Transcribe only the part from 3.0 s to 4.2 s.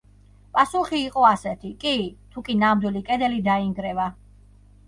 კედელი დაინგრევა“.